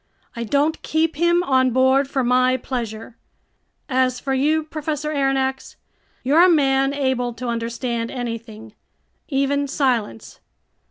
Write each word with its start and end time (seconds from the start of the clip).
I 0.35 0.43
don't 0.45 0.81
keep 0.81 1.17
him 1.17 1.43
on 1.43 1.69
board 1.69 2.07
for 2.09 2.23
my 2.23 2.57
pleasure! 2.57 3.17
As 3.87 4.19
for 4.19 4.33
you, 4.33 4.63
Professor 4.63 5.11
Aronnax, 5.11 5.75
you're 6.23 6.43
a 6.43 6.49
man 6.49 6.91
able 6.91 7.35
to 7.35 7.47
understand 7.47 8.09
anything, 8.09 8.73
even 9.29 9.67
silence. 9.67 10.39